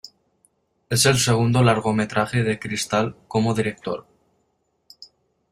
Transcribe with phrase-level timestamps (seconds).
[0.89, 4.07] Es el segundo largometraje de Crystal como director.